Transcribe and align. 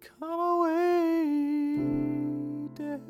come 0.02 0.30
away, 0.30 1.26
death, 2.75 3.09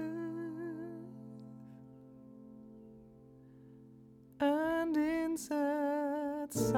and 4.39 4.96
in 4.96 5.36
sad 5.36 6.54
cypress, 6.54 6.72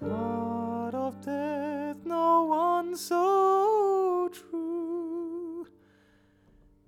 part 0.00 0.94
of 0.94 1.20
death, 1.24 1.96
no 2.04 2.44
one 2.44 2.96
so 2.96 4.28
true 4.32 5.66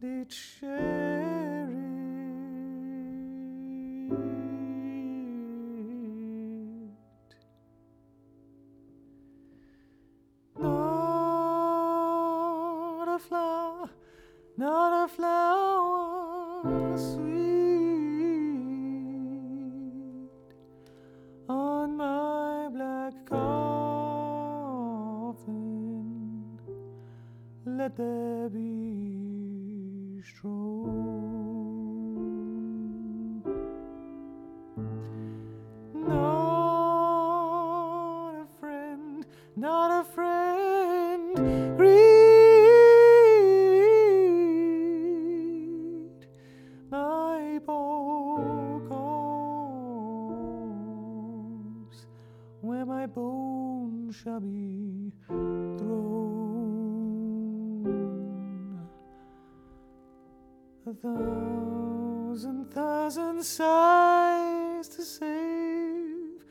did 0.01 0.33
share 0.33 1.69
it. 1.71 1.87
Not 12.99 13.09
a 13.15 13.19
flower, 13.19 13.91
not 14.57 15.05
a 15.05 15.09
flower 15.09 16.97
sweet 16.97 17.36
Let 27.87 27.95
there 27.98 28.48
be 28.48 30.20
strewn. 30.20 31.05
Not 35.95 37.15
a 38.43 38.47
friend, 38.59 39.25
not 39.55 40.01
a 40.01 40.05
friend. 40.05 41.39
Read 41.78 41.93
my 46.91 47.61
corpse, 48.88 48.99
where 52.62 52.84
my 52.84 53.06
bones 53.06 54.16
shall 54.16 54.41
be 54.41 55.12
thousand 61.03 62.71
thousand 62.73 63.43
sighs 63.43 64.89
to 64.89 65.03
save. 65.03 66.43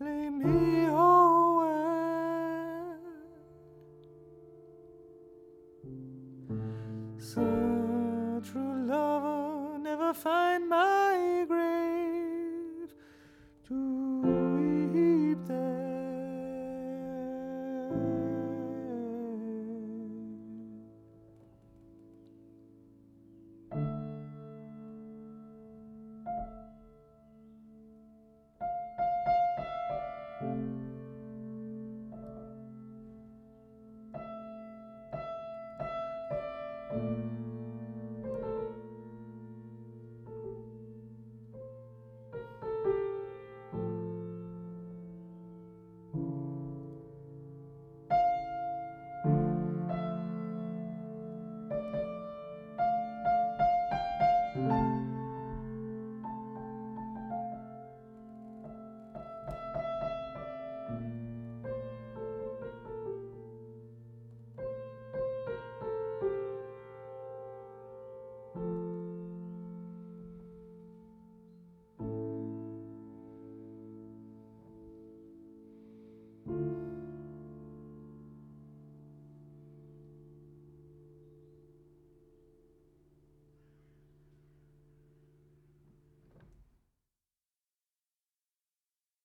Lay 0.00 0.28
me 0.30 0.86
away. 0.86 1.72
Such 7.18 8.50
true 8.50 8.86
lover 8.86 9.78
never 9.78 10.12
find 10.12 10.68
my 10.68 11.44
grave. 11.48 12.94
To 13.68 14.01